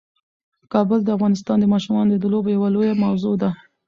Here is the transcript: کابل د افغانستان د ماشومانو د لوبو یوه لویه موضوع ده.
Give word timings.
کابل 0.73 0.99
د 1.03 1.09
افغانستان 1.17 1.57
د 1.59 1.65
ماشومانو 1.73 2.11
د 2.21 2.25
لوبو 2.33 2.53
یوه 2.55 2.69
لویه 2.75 2.93
موضوع 3.03 3.35
ده. 3.41 3.49